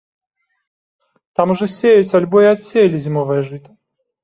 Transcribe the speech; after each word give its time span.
Там 1.41 1.47
ужо 1.57 1.67
сеюць 1.75 2.15
альбо 2.21 2.37
і 2.47 2.51
адсеялі 2.55 2.97
зімовае 3.07 3.41
жыта. 3.53 3.79